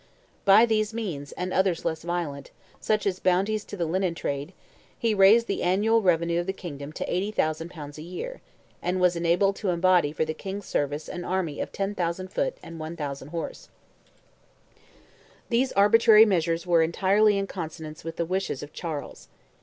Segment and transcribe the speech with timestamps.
[0.45, 4.51] By these means, and others less violent, such as bounties to the linen trade,
[4.97, 8.41] he raised the annual revenue of the kingdom to 80,000 pounds a year,
[8.81, 12.79] and was enabled to embody for the King's service an army of 10,000 foot and
[12.79, 13.69] 1,000 horse.
[15.49, 19.27] These arbitrary measures were entirely in consonance with the wishes of Charles.